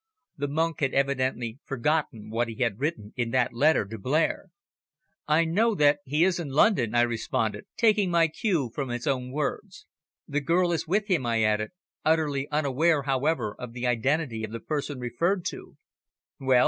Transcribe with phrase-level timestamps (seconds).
[0.35, 4.47] The monk had evidently forgotten what he had written in that letter to Blair.
[5.27, 9.29] "I know that he is in London," I responded, taking my cue from his own
[9.31, 9.85] words.
[10.27, 11.69] "The girl is with him," I added,
[12.03, 15.77] utterly unaware however of the identity of the person referred to.
[16.39, 16.59] "Well?"